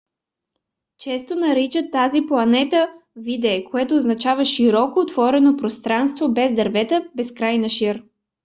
често 0.97 1.35
наричат 1.41 1.85
тези 1.91 2.21
плата 2.27 2.89
vidde 3.17 3.63
което 3.69 3.95
означава 3.95 4.45
широко 4.45 4.99
отворено 4.99 5.55
пространство 5.57 6.33
без 6.33 6.53
дървета 6.53 7.07
безкрайна 7.15 7.69
шир 7.69 8.03